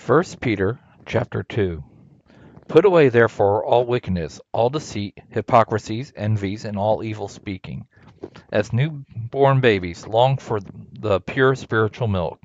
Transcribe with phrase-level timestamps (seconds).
[0.00, 1.84] First Peter chapter 2
[2.68, 7.86] Put away therefore all wickedness, all deceit, hypocrisies, envies, and all evil speaking.
[8.50, 10.58] As newborn babies, long for
[10.98, 12.40] the pure spiritual milk,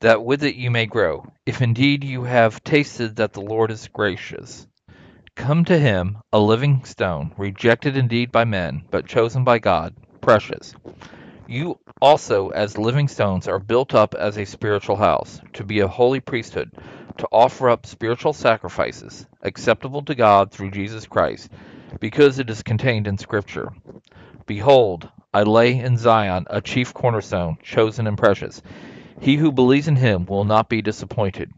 [0.00, 3.88] that with it you may grow, if indeed you have tasted that the Lord is
[3.88, 4.68] gracious.
[5.34, 10.74] Come to him, a living stone, rejected indeed by men, but chosen by God, precious.
[11.48, 15.86] You also, as living stones, are built up as a spiritual house, to be a
[15.86, 16.72] holy priesthood,
[17.18, 21.48] to offer up spiritual sacrifices, acceptable to God through Jesus Christ,
[22.00, 23.72] because it is contained in Scripture.
[24.46, 28.60] Behold, I lay in Zion a chief cornerstone, chosen and precious.
[29.20, 31.52] He who believes in him will not be disappointed.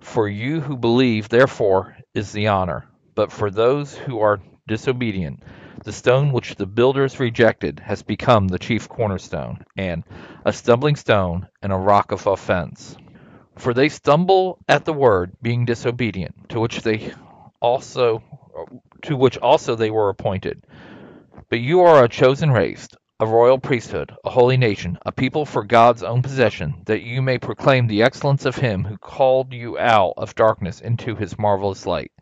[0.00, 2.86] For you who believe, therefore, is the honor.
[3.14, 5.42] But for those who are disobedient,
[5.84, 10.04] the stone which the builders rejected has become the chief cornerstone, and
[10.44, 12.96] a stumbling stone and a rock of offense.
[13.56, 17.12] For they stumble at the word, being disobedient, to which they
[17.60, 18.22] also
[19.02, 20.64] to which also they were appointed.
[21.48, 22.86] But you are a chosen race,
[23.18, 27.38] a royal priesthood, a holy nation, a people for God's own possession, that you may
[27.38, 32.12] proclaim the excellence of him who called you out of darkness into his marvelous light.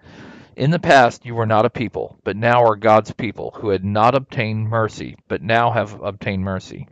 [0.59, 3.85] In the past you were not a people, but now are God's people, who had
[3.85, 6.89] not obtained mercy, but now have obtained mercy.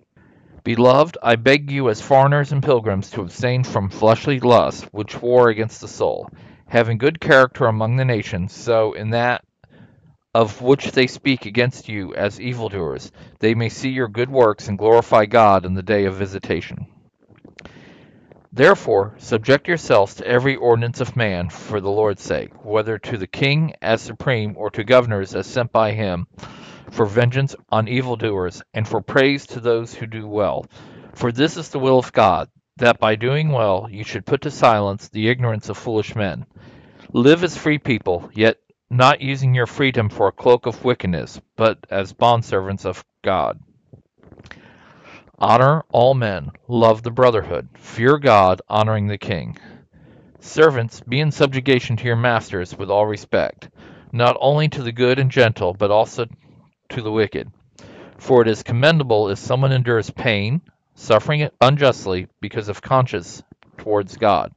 [0.62, 5.48] Beloved, I beg you as foreigners and pilgrims to abstain from fleshly lusts, which war
[5.48, 6.30] against the soul,
[6.68, 9.44] having good character among the nations, so in that
[10.32, 14.78] of which they speak against you as evildoers, they may see your good works and
[14.78, 16.86] glorify God in the day of visitation.
[18.56, 23.26] Therefore, subject yourselves to every ordinance of man for the Lord's sake, whether to the
[23.26, 26.26] king as supreme or to governors as sent by him,
[26.90, 30.64] for vengeance on evildoers and for praise to those who do well.
[31.12, 34.50] For this is the will of God, that by doing well you should put to
[34.50, 36.46] silence the ignorance of foolish men.
[37.12, 38.56] Live as free people, yet
[38.88, 43.60] not using your freedom for a cloak of wickedness, but as bondservants of God.
[45.38, 49.58] Honor all men, love the brotherhood, fear God, honoring the king.
[50.40, 53.68] Servants, be in subjugation to your masters with all respect,
[54.12, 56.24] not only to the good and gentle, but also
[56.88, 57.52] to the wicked.
[58.16, 60.62] For it is commendable if someone endures pain,
[60.94, 63.42] suffering unjustly, because of conscience
[63.76, 64.52] towards God.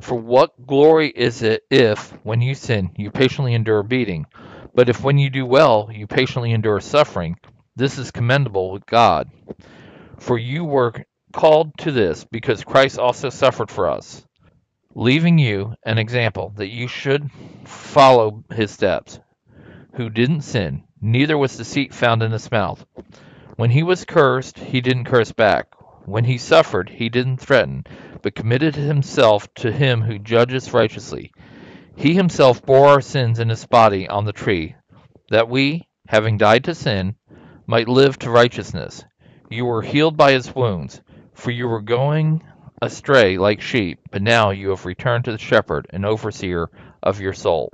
[0.00, 4.24] For what glory is it if, when you sin, you patiently endure beating?
[4.74, 7.36] But if when you do well, you patiently endure suffering,
[7.76, 9.30] this is commendable with God.
[10.18, 10.94] For you were
[11.32, 14.26] called to this, because Christ also suffered for us,
[14.94, 17.30] leaving you an example that you should
[17.64, 19.20] follow his steps,
[19.94, 22.84] who didn't sin, neither was deceit found in his mouth.
[23.56, 25.74] When he was cursed, he didn't curse back.
[26.04, 27.84] When he suffered, he didn't threaten,
[28.22, 31.32] but committed himself to him who judges righteously.
[31.96, 34.76] He himself bore our sins in his body on the tree,
[35.30, 37.16] that we, having died to sin,
[37.66, 39.04] might live to righteousness.
[39.48, 41.00] You were healed by his wounds,
[41.34, 42.42] for you were going
[42.82, 46.68] astray like sheep, but now you have returned to the shepherd and overseer
[47.02, 47.72] of your soul.